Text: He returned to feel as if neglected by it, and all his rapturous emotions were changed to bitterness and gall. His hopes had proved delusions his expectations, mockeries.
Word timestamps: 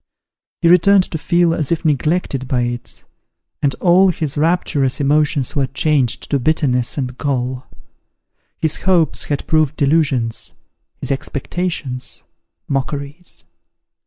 He 0.63 0.67
returned 0.67 1.03
to 1.11 1.17
feel 1.19 1.53
as 1.53 1.71
if 1.71 1.85
neglected 1.85 2.47
by 2.47 2.61
it, 2.61 3.03
and 3.61 3.75
all 3.75 4.09
his 4.09 4.35
rapturous 4.35 4.99
emotions 4.99 5.55
were 5.55 5.67
changed 5.67 6.31
to 6.31 6.39
bitterness 6.39 6.97
and 6.97 7.15
gall. 7.19 7.67
His 8.57 8.77
hopes 8.77 9.25
had 9.25 9.45
proved 9.45 9.75
delusions 9.77 10.53
his 11.01 11.11
expectations, 11.11 12.23
mockeries. 12.67 13.43